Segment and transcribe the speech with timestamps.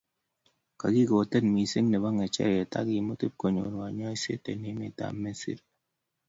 [0.79, 5.63] kikikoten missing nebo ngecheret akemut ibkonyor konyoiset eng emet ab misri